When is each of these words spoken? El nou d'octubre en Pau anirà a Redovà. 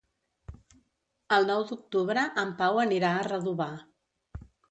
El 1.37 1.45
nou 1.49 1.65
d'octubre 1.73 2.23
en 2.45 2.55
Pau 2.63 2.81
anirà 2.87 3.13
a 3.19 3.23
Redovà. 3.31 3.71